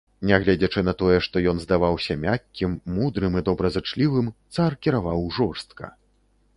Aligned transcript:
Нягледзячы 0.27 0.79
на 0.87 0.93
тое, 1.01 1.17
што 1.27 1.43
ён 1.51 1.61
здаваўся 1.65 2.17
мяккім, 2.23 2.71
мудрым 2.97 3.39
і 3.43 3.47
добразычлівым, 3.51 4.27
цар 4.57 4.71
кіраваў 4.87 5.33
жорстка. 5.41 5.97